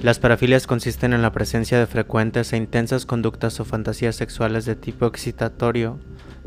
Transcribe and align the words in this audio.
Las 0.00 0.20
parafilias 0.20 0.68
consisten 0.68 1.12
en 1.12 1.22
la 1.22 1.32
presencia 1.32 1.76
de 1.76 1.86
frecuentes 1.88 2.52
e 2.52 2.56
intensas 2.56 3.04
conductas 3.04 3.58
o 3.58 3.64
fantasías 3.64 4.14
sexuales 4.14 4.64
de 4.64 4.76
tipo 4.76 5.06
excitatorio 5.06 5.98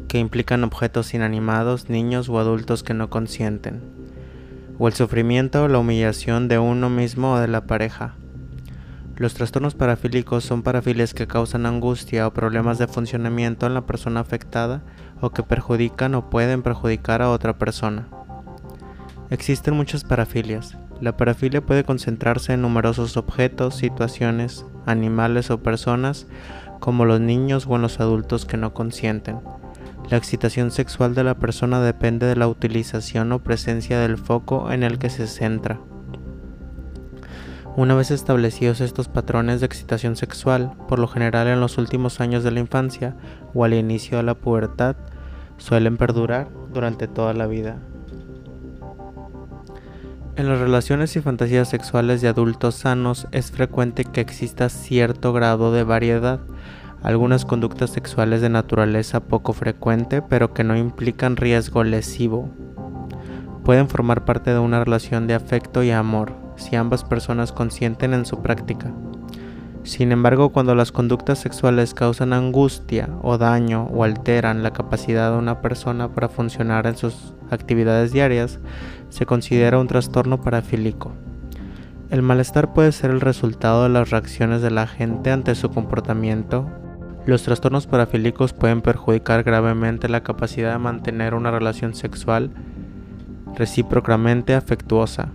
que 0.07 0.19
implican 0.19 0.63
objetos 0.63 1.13
inanimados, 1.13 1.89
niños 1.89 2.29
o 2.29 2.39
adultos 2.39 2.81
que 2.81 2.93
no 2.93 3.09
consienten, 3.09 3.81
o 4.79 4.87
el 4.87 4.93
sufrimiento 4.93 5.63
o 5.63 5.67
la 5.67 5.79
humillación 5.79 6.47
de 6.47 6.59
uno 6.59 6.89
mismo 6.89 7.33
o 7.33 7.39
de 7.39 7.49
la 7.49 7.67
pareja. 7.67 8.15
Los 9.17 9.33
trastornos 9.33 9.75
parafílicos 9.75 10.45
son 10.45 10.63
parafilias 10.63 11.13
que 11.13 11.27
causan 11.27 11.65
angustia 11.65 12.27
o 12.27 12.33
problemas 12.33 12.77
de 12.77 12.87
funcionamiento 12.87 13.67
en 13.67 13.73
la 13.73 13.85
persona 13.85 14.21
afectada 14.21 14.81
o 15.19 15.31
que 15.31 15.43
perjudican 15.43 16.15
o 16.15 16.29
pueden 16.29 16.61
perjudicar 16.61 17.21
a 17.21 17.29
otra 17.29 17.57
persona. 17.57 18.07
Existen 19.29 19.75
muchas 19.75 20.05
parafilias. 20.05 20.77
La 21.01 21.17
parafilia 21.17 21.65
puede 21.65 21.83
concentrarse 21.83 22.53
en 22.53 22.61
numerosos 22.61 23.17
objetos, 23.17 23.75
situaciones, 23.75 24.67
animales 24.85 25.49
o 25.49 25.63
personas, 25.63 26.27
como 26.79 27.05
los 27.05 27.19
niños 27.19 27.65
o 27.67 27.75
en 27.75 27.81
los 27.81 27.99
adultos 27.99 28.45
que 28.45 28.57
no 28.57 28.75
consienten. 28.75 29.39
La 30.11 30.17
excitación 30.17 30.69
sexual 30.69 31.15
de 31.15 31.23
la 31.23 31.39
persona 31.39 31.81
depende 31.81 32.27
de 32.27 32.35
la 32.35 32.47
utilización 32.47 33.31
o 33.31 33.39
presencia 33.39 33.99
del 33.99 34.17
foco 34.17 34.71
en 34.71 34.83
el 34.83 34.99
que 34.99 35.09
se 35.09 35.25
centra. 35.25 35.79
Una 37.75 37.95
vez 37.95 38.11
establecidos 38.11 38.79
estos 38.79 39.07
patrones 39.07 39.59
de 39.61 39.65
excitación 39.65 40.15
sexual, 40.15 40.73
por 40.87 40.99
lo 40.99 41.07
general 41.07 41.47
en 41.47 41.61
los 41.61 41.79
últimos 41.79 42.19
años 42.19 42.43
de 42.43 42.51
la 42.51 42.59
infancia 42.59 43.15
o 43.55 43.63
al 43.63 43.73
inicio 43.73 44.17
de 44.17 44.23
la 44.23 44.35
pubertad, 44.35 44.97
suelen 45.57 45.97
perdurar 45.97 46.49
durante 46.71 47.07
toda 47.07 47.33
la 47.33 47.47
vida. 47.47 47.79
En 50.37 50.47
las 50.47 50.59
relaciones 50.59 51.15
y 51.17 51.21
fantasías 51.21 51.67
sexuales 51.67 52.21
de 52.21 52.29
adultos 52.29 52.75
sanos 52.75 53.27
es 53.31 53.51
frecuente 53.51 54.05
que 54.05 54.21
exista 54.21 54.69
cierto 54.69 55.33
grado 55.33 55.73
de 55.73 55.83
variedad, 55.83 56.39
algunas 57.03 57.43
conductas 57.43 57.89
sexuales 57.89 58.39
de 58.39 58.49
naturaleza 58.49 59.19
poco 59.19 59.51
frecuente 59.51 60.21
pero 60.21 60.53
que 60.53 60.63
no 60.63 60.77
implican 60.77 61.35
riesgo 61.35 61.83
lesivo. 61.83 62.49
Pueden 63.65 63.89
formar 63.89 64.23
parte 64.23 64.51
de 64.51 64.59
una 64.59 64.81
relación 64.83 65.27
de 65.27 65.33
afecto 65.33 65.83
y 65.83 65.91
amor, 65.91 66.33
si 66.55 66.77
ambas 66.77 67.03
personas 67.03 67.51
consienten 67.51 68.13
en 68.13 68.25
su 68.25 68.41
práctica. 68.41 68.93
Sin 69.83 70.11
embargo, 70.13 70.49
cuando 70.49 70.75
las 70.75 70.93
conductas 70.93 71.39
sexuales 71.39 71.93
causan 71.93 72.31
angustia 72.31 73.09
o 73.21 73.37
daño 73.37 73.89
o 73.91 74.03
alteran 74.05 74.63
la 74.63 74.71
capacidad 74.71 75.31
de 75.31 75.39
una 75.39 75.61
persona 75.61 76.07
para 76.07 76.29
funcionar 76.29 76.87
en 76.87 76.95
sus 76.95 77.33
actividades 77.51 78.11
diarias, 78.11 78.59
se 79.09 79.25
considera 79.25 79.79
un 79.79 79.87
trastorno 79.87 80.41
parafílico. 80.41 81.11
El 82.09 82.21
malestar 82.21 82.73
puede 82.73 82.91
ser 82.91 83.11
el 83.11 83.21
resultado 83.21 83.83
de 83.83 83.89
las 83.89 84.09
reacciones 84.09 84.61
de 84.61 84.71
la 84.71 84.87
gente 84.87 85.31
ante 85.31 85.55
su 85.55 85.69
comportamiento. 85.69 86.67
Los 87.25 87.43
trastornos 87.43 87.87
parafílicos 87.87 88.53
pueden 88.53 88.81
perjudicar 88.81 89.43
gravemente 89.43 90.09
la 90.09 90.23
capacidad 90.23 90.73
de 90.73 90.79
mantener 90.79 91.33
una 91.33 91.51
relación 91.51 91.93
sexual 91.93 92.51
recíprocamente 93.55 94.55
afectuosa, 94.55 95.29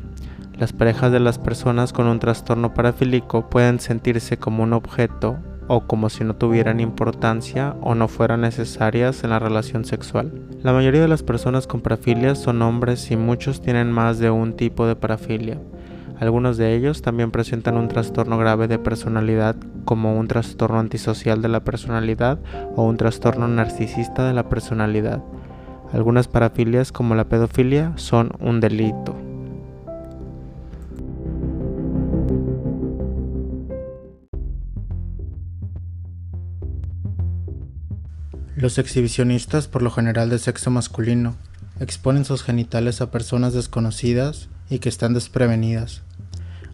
las 0.59 0.73
parejas 0.73 1.13
de 1.13 1.21
las 1.21 1.39
personas 1.39 1.93
con 1.93 2.07
un 2.07 2.19
trastorno 2.19 2.73
parafílico 2.73 3.51
pueden 3.51 3.79
sentirse 3.79 4.39
como 4.39 4.63
un 4.63 4.73
objeto 4.73 5.37
o 5.69 5.87
como 5.87 6.09
si 6.09 6.25
no 6.25 6.37
tuvieran 6.37 6.81
importancia 6.81 7.75
o 7.81 7.95
no 7.95 8.09
fueran 8.09 8.43
necesarias 8.43 9.25
en 9.25 9.31
la 9.31 9.39
relación 9.39 9.85
sexual. 9.85 10.33
La 10.63 10.73
mayoría 10.73 11.01
de 11.01 11.09
las 11.09 11.23
personas 11.23 11.67
con 11.67 11.81
parafilia 11.81 12.35
son 12.35 12.63
hombres 12.63 13.11
y 13.11 13.17
muchos 13.17 13.61
tienen 13.61 13.91
más 13.91 14.19
de 14.19 14.31
un 14.31 14.55
tipo 14.55 14.87
de 14.87 14.97
parafilia. 14.97 15.59
Algunos 16.19 16.57
de 16.57 16.75
ellos 16.75 17.03
también 17.03 17.31
presentan 17.31 17.77
un 17.77 17.89
trastorno 17.89 18.39
grave 18.39 18.69
de 18.69 18.79
personalidad 18.79 19.57
como 19.85 20.17
un 20.17 20.29
trastorno 20.29 20.79
antisocial 20.79 21.43
de 21.43 21.49
la 21.49 21.61
personalidad 21.61 22.39
o 22.75 22.85
un 22.85 22.97
trastorno 22.97 23.47
narcisista 23.49 24.27
de 24.27 24.33
la 24.33 24.49
personalidad. 24.49 25.23
Algunas 25.93 26.27
parafilias 26.27 26.91
como 26.91 27.15
la 27.15 27.25
pedofilia 27.25 27.93
son 27.97 28.33
un 28.41 28.61
delito. 28.61 29.26
Los 38.57 38.79
exhibicionistas, 38.79 39.69
por 39.69 39.83
lo 39.83 39.91
general 39.91 40.31
de 40.31 40.39
sexo 40.39 40.71
masculino, 40.71 41.37
exponen 41.79 42.25
sus 42.25 42.43
genitales 42.43 43.03
a 43.03 43.11
personas 43.11 43.53
desconocidas 43.53 44.49
y 44.71 44.79
que 44.79 44.89
están 44.89 45.13
desprevenidas, 45.13 46.01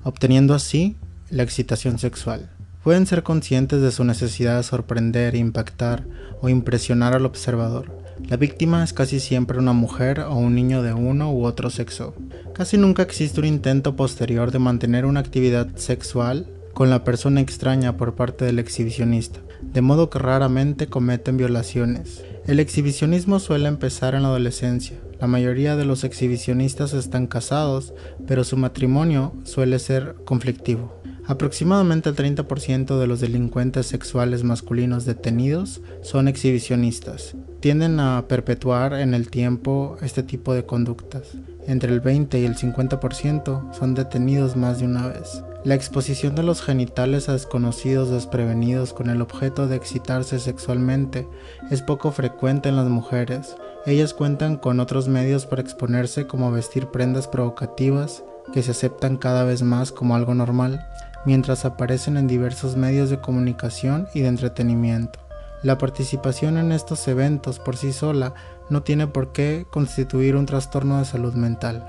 obteniendo 0.05 0.55
así 0.55 0.95
la 1.29 1.43
excitación 1.43 1.99
sexual. 1.99 2.49
Pueden 2.85 3.07
ser 3.07 3.25
conscientes 3.25 3.83
de 3.83 3.91
su 3.91 4.05
necesidad 4.05 4.59
de 4.59 4.63
sorprender, 4.63 5.35
impactar 5.35 6.05
o 6.41 6.49
impresionar 6.49 7.15
al 7.15 7.27
observador. 7.27 7.91
La 8.29 8.37
víctima 8.37 8.85
es 8.85 8.93
casi 8.93 9.19
siempre 9.19 9.59
una 9.59 9.73
mujer 9.73 10.21
o 10.21 10.37
un 10.37 10.55
niño 10.55 10.85
de 10.85 10.93
uno 10.93 11.33
u 11.33 11.45
otro 11.45 11.69
sexo. 11.69 12.15
Casi 12.55 12.79
nunca 12.79 13.03
existe 13.03 13.41
un 13.41 13.47
intento 13.47 13.97
posterior 13.97 14.53
de 14.53 14.61
mantener 14.61 15.05
una 15.05 15.19
actividad 15.19 15.67
sexual 15.75 16.47
con 16.83 16.91
la 16.91 17.05
persona 17.05 17.41
extraña 17.41 17.97
por 17.97 18.17
parte 18.17 18.45
del 18.45 18.59
exhibicionista 18.59 19.39
de 19.63 19.83
modo 19.83 20.11
que 20.11 20.19
raramente 20.19 20.89
cometen 20.89 21.37
violaciones. 21.37 22.25
El 22.45 22.59
exhibicionismo 22.59 23.39
suele 23.39 23.69
empezar 23.69 24.17
en 24.17 24.23
la 24.23 24.31
adolescencia. 24.31 24.99
La 25.21 25.29
mayoría 25.29 25.77
de 25.77 25.85
los 25.85 26.03
exhibicionistas 26.03 26.93
están 26.93 27.29
casados, 27.29 27.95
pero 28.27 28.43
su 28.43 28.57
matrimonio 28.57 29.33
suele 29.45 29.79
ser 29.79 30.17
conflictivo. 30.25 31.01
Aproximadamente 31.25 32.09
el 32.09 32.17
30% 32.17 32.99
de 32.99 33.07
los 33.07 33.21
delincuentes 33.21 33.87
sexuales 33.87 34.43
masculinos 34.43 35.05
detenidos 35.05 35.83
son 36.03 36.27
exhibicionistas. 36.27 37.37
Tienden 37.61 38.01
a 38.01 38.25
perpetuar 38.27 38.95
en 38.95 39.15
el 39.15 39.31
tiempo 39.31 39.99
este 40.03 40.25
tipo 40.25 40.53
de 40.53 40.67
conductas. 40.67 41.29
Entre 41.69 41.93
el 41.93 42.01
20 42.01 42.41
y 42.41 42.45
el 42.45 42.57
50% 42.57 43.73
son 43.73 43.95
detenidos 43.95 44.57
más 44.57 44.81
de 44.81 44.87
una 44.87 45.07
vez. 45.07 45.45
La 45.65 45.77
exposición 45.77 46.35
de 46.35 46.43
los 46.43 46.61
genitales 46.61 47.29
a 47.29 47.35
desconocidos 47.35 48.11
desprevenidos 48.11 48.93
con 48.93 49.11
el 49.11 49.23
objeto 49.23 49.69
de 49.69 49.77
excitarse 49.77 50.41
sexualmente 50.41 51.29
es 51.71 51.83
poco 51.83 52.11
frecuente 52.11 52.69
en 52.69 52.75
las 52.75 52.89
mujeres. 52.89 53.55
Ellas 53.87 54.13
cuentan 54.13 54.57
con 54.57 54.81
otros 54.81 55.07
medios 55.07 55.47
para 55.47 55.63
exponerse 55.63 56.27
como 56.27 56.51
vestir 56.51 56.89
prendas 56.89 57.29
provocativas 57.29 58.25
que 58.53 58.65
se 58.65 58.73
aceptan 58.73 59.17
cada 59.17 59.45
vez 59.45 59.63
más 59.63 59.93
como 59.93 60.17
algo 60.17 60.35
normal, 60.35 60.85
mientras 61.27 61.65
aparecen 61.65 62.17
en 62.17 62.27
diversos 62.27 62.75
medios 62.75 63.09
de 63.09 63.21
comunicación 63.21 64.09
y 64.15 64.23
de 64.23 64.29
entretenimiento. 64.29 65.21
La 65.63 65.79
participación 65.79 66.59
en 66.59 66.73
estos 66.73 67.07
eventos 67.07 67.61
por 67.61 67.77
sí 67.77 67.93
sola 67.93 68.35
no 68.69 68.83
tiene 68.83 69.07
por 69.07 69.31
qué 69.31 69.65
constituir 69.71 70.35
un 70.35 70.47
trastorno 70.47 70.99
de 70.99 71.05
salud 71.05 71.35
mental. 71.35 71.89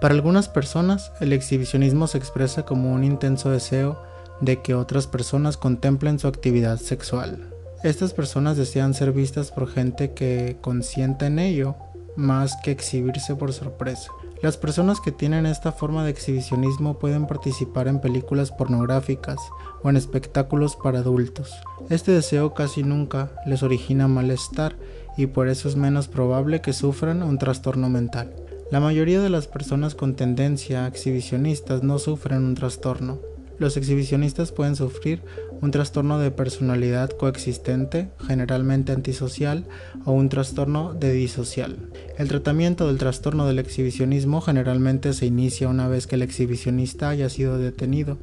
Para 0.00 0.14
algunas 0.14 0.48
personas, 0.48 1.12
el 1.20 1.34
exhibicionismo 1.34 2.06
se 2.06 2.16
expresa 2.16 2.64
como 2.64 2.92
un 2.92 3.04
intenso 3.04 3.50
deseo 3.50 4.02
de 4.40 4.62
que 4.62 4.74
otras 4.74 5.06
personas 5.06 5.58
contemplen 5.58 6.18
su 6.18 6.26
actividad 6.26 6.78
sexual. 6.78 7.50
Estas 7.82 8.14
personas 8.14 8.56
desean 8.56 8.94
ser 8.94 9.12
vistas 9.12 9.50
por 9.50 9.68
gente 9.68 10.12
que 10.14 10.56
consienta 10.62 11.26
en 11.26 11.38
ello 11.38 11.76
más 12.16 12.56
que 12.62 12.70
exhibirse 12.70 13.36
por 13.36 13.52
sorpresa. 13.52 14.10
Las 14.42 14.56
personas 14.56 15.00
que 15.00 15.12
tienen 15.12 15.44
esta 15.44 15.70
forma 15.70 16.02
de 16.02 16.10
exhibicionismo 16.10 16.98
pueden 16.98 17.26
participar 17.26 17.86
en 17.86 18.00
películas 18.00 18.50
pornográficas 18.50 19.38
o 19.82 19.90
en 19.90 19.98
espectáculos 19.98 20.76
para 20.76 21.00
adultos. 21.00 21.52
Este 21.90 22.12
deseo 22.12 22.54
casi 22.54 22.82
nunca 22.82 23.32
les 23.44 23.62
origina 23.62 24.08
malestar 24.08 24.76
y 25.18 25.26
por 25.26 25.48
eso 25.48 25.68
es 25.68 25.76
menos 25.76 26.08
probable 26.08 26.62
que 26.62 26.72
sufran 26.72 27.22
un 27.22 27.36
trastorno 27.36 27.90
mental. 27.90 28.32
La 28.70 28.78
mayoría 28.78 29.20
de 29.20 29.30
las 29.30 29.48
personas 29.48 29.96
con 29.96 30.14
tendencia 30.14 30.86
exhibicionistas 30.86 31.82
no 31.82 31.98
sufren 31.98 32.44
un 32.44 32.54
trastorno. 32.54 33.18
Los 33.58 33.76
exhibicionistas 33.76 34.52
pueden 34.52 34.76
sufrir 34.76 35.22
un 35.60 35.72
trastorno 35.72 36.20
de 36.20 36.30
personalidad 36.30 37.10
coexistente, 37.10 38.10
generalmente 38.26 38.92
antisocial, 38.92 39.66
o 40.04 40.12
un 40.12 40.28
trastorno 40.28 40.94
de 40.94 41.12
disocial. 41.12 41.90
El 42.16 42.28
tratamiento 42.28 42.86
del 42.86 42.98
trastorno 42.98 43.44
del 43.48 43.58
exhibicionismo 43.58 44.40
generalmente 44.40 45.14
se 45.14 45.26
inicia 45.26 45.66
una 45.66 45.88
vez 45.88 46.06
que 46.06 46.14
el 46.14 46.22
exhibicionista 46.22 47.08
haya 47.08 47.28
sido 47.28 47.58
detenido. 47.58 48.18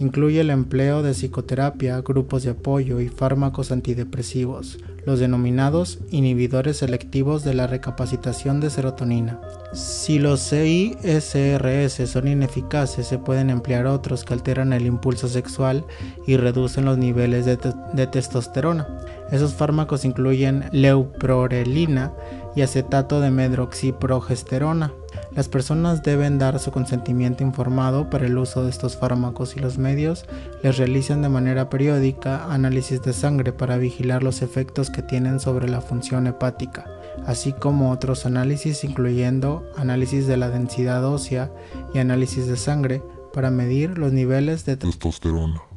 Incluye 0.00 0.40
el 0.40 0.50
empleo 0.50 1.02
de 1.02 1.12
psicoterapia, 1.12 2.00
grupos 2.00 2.42
de 2.42 2.50
apoyo 2.50 3.00
y 3.00 3.08
fármacos 3.08 3.70
antidepresivos, 3.70 4.78
los 5.06 5.20
denominados 5.20 6.00
inhibidores 6.10 6.78
selectivos 6.78 7.44
de 7.44 7.54
la 7.54 7.68
recapacitación 7.68 8.60
de 8.60 8.70
serotonina. 8.70 9.40
Si 9.72 10.18
los 10.18 10.40
CISRS 10.50 12.10
son 12.10 12.26
ineficaces, 12.26 13.06
se 13.06 13.18
pueden 13.18 13.50
emplear 13.50 13.86
otros 13.86 14.24
que 14.24 14.34
alteran 14.34 14.72
el 14.72 14.86
impulso 14.86 15.28
sexual 15.28 15.84
y 16.26 16.36
reducen 16.36 16.84
los 16.84 16.98
niveles 16.98 17.44
de, 17.46 17.56
de 17.92 18.06
testosterona. 18.08 18.88
Esos 19.30 19.54
fármacos 19.54 20.04
incluyen 20.04 20.64
leuprorelina 20.72 22.12
y 22.56 22.62
acetato 22.62 23.20
de 23.20 23.30
medroxiprogesterona. 23.30 24.92
Las 25.34 25.48
personas 25.48 26.04
deben 26.04 26.38
dar 26.38 26.60
su 26.60 26.70
consentimiento 26.70 27.42
informado 27.42 28.08
para 28.08 28.26
el 28.26 28.38
uso 28.38 28.62
de 28.62 28.70
estos 28.70 28.96
fármacos 28.96 29.56
y 29.56 29.60
los 29.60 29.78
medios 29.78 30.26
les 30.62 30.78
realizan 30.78 31.22
de 31.22 31.28
manera 31.28 31.68
periódica 31.68 32.52
análisis 32.52 33.02
de 33.02 33.12
sangre 33.12 33.52
para 33.52 33.76
vigilar 33.76 34.22
los 34.22 34.42
efectos 34.42 34.90
que 34.90 35.02
tienen 35.02 35.40
sobre 35.40 35.68
la 35.68 35.80
función 35.80 36.28
hepática, 36.28 36.86
así 37.26 37.52
como 37.52 37.90
otros 37.90 38.26
análisis 38.26 38.84
incluyendo 38.84 39.68
análisis 39.76 40.28
de 40.28 40.36
la 40.36 40.50
densidad 40.50 41.04
ósea 41.04 41.50
y 41.92 41.98
análisis 41.98 42.46
de 42.46 42.56
sangre 42.56 43.02
para 43.32 43.50
medir 43.50 43.98
los 43.98 44.12
niveles 44.12 44.64
de 44.64 44.76
testosterona. 44.76 45.73